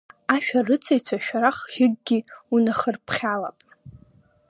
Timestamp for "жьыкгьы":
1.73-2.17